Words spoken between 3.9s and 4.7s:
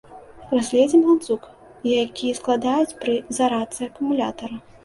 акумулятара.